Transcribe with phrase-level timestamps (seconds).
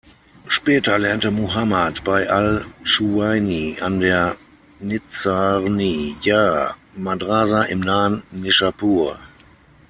[0.47, 4.35] Später lernte Muhammad bei al-Dschuwainī an der
[4.79, 9.19] Nizamiyya-Madrasa im nahen Nischapur.